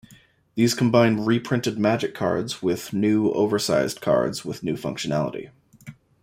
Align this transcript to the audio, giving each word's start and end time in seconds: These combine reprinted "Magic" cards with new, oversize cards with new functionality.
These 0.55 0.73
combine 0.73 1.19
reprinted 1.25 1.77
"Magic" 1.77 2.15
cards 2.15 2.63
with 2.63 2.91
new, 2.91 3.29
oversize 3.33 3.93
cards 3.93 4.43
with 4.43 4.63
new 4.63 4.73
functionality. 4.73 5.51